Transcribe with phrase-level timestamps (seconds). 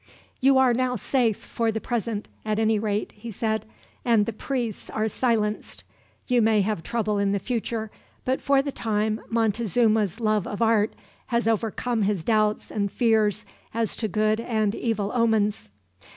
[0.39, 3.67] "You are now safe, for the present, at any rate," he said,
[4.03, 5.83] "and the priests are silenced.
[6.25, 7.91] You may have trouble in the future,
[8.25, 10.93] but for the time Montezuma's love of art
[11.27, 13.45] has overcome his doubts and fears
[13.75, 15.69] as to good and evil omens."